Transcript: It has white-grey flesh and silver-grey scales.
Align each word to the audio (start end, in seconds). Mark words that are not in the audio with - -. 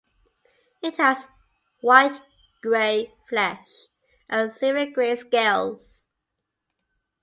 It 0.81 0.97
has 0.97 1.27
white-grey 1.81 3.13
flesh 3.29 3.85
and 4.27 4.51
silver-grey 4.51 5.15
scales. 5.15 6.07